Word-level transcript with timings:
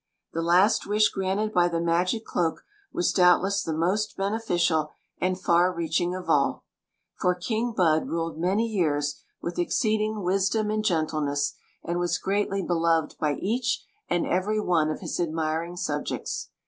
The 0.33 0.41
last 0.41 0.87
wish 0.87 1.09
granted 1.09 1.53
by 1.53 1.67
the 1.67 1.79
magic 1.79 2.25
cloak 2.25 2.63
was 2.91 3.13
doubtless 3.13 3.61
the 3.61 3.71
most 3.71 4.17
beneficial 4.17 4.93
and 5.19 5.39
far 5.39 5.71
reaching 5.71 6.15
of 6.15 6.27
all; 6.27 6.63
for 7.19 7.35
King 7.35 7.71
Bud 7.73 8.07
ruled 8.07 8.39
many 8.39 8.65
years 8.65 9.21
with 9.43 9.59
exceeding 9.59 10.23
wis 10.23 10.47
Story 10.47 10.61
of 10.61 10.67
the 10.67 10.67
Magic 10.75 10.87
Cloak 10.87 10.87
3 10.87 10.87
03 10.87 10.93
dom 10.95 11.01
and 11.03 11.07
gentleness, 11.07 11.53
and 11.83 11.99
was 11.99 12.17
greatly 12.17 12.63
beloved 12.63 13.15
by 13.19 13.33
each 13.35 13.85
and 14.09 14.25
every 14.25 14.59
one 14.59 14.89
of 14.89 15.01
his 15.01 15.19
admiring 15.19 15.77
subjects. 15.77 16.49